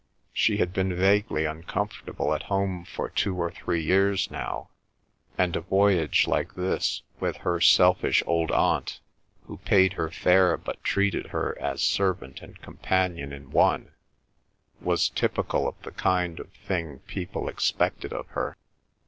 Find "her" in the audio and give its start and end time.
7.37-7.59, 9.93-10.09, 11.27-11.55, 18.29-18.57